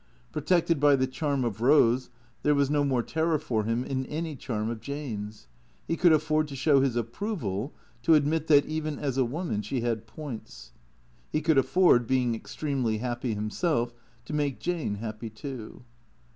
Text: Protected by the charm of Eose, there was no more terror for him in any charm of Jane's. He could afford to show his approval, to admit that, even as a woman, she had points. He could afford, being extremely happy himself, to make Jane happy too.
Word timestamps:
Protected 0.31 0.79
by 0.79 0.95
the 0.95 1.05
charm 1.05 1.45
of 1.45 1.57
Eose, 1.57 2.09
there 2.41 2.55
was 2.55 2.71
no 2.71 2.83
more 2.83 3.03
terror 3.03 3.37
for 3.37 3.65
him 3.65 3.83
in 3.83 4.07
any 4.07 4.35
charm 4.35 4.67
of 4.71 4.81
Jane's. 4.81 5.45
He 5.87 5.95
could 5.95 6.11
afford 6.11 6.47
to 6.47 6.55
show 6.55 6.81
his 6.81 6.95
approval, 6.95 7.71
to 8.01 8.15
admit 8.15 8.47
that, 8.47 8.65
even 8.65 8.97
as 8.97 9.19
a 9.19 9.25
woman, 9.25 9.61
she 9.61 9.81
had 9.81 10.07
points. 10.07 10.71
He 11.31 11.39
could 11.39 11.59
afford, 11.59 12.07
being 12.07 12.33
extremely 12.33 12.97
happy 12.97 13.35
himself, 13.35 13.93
to 14.25 14.33
make 14.33 14.59
Jane 14.59 14.95
happy 14.95 15.29
too. 15.29 15.83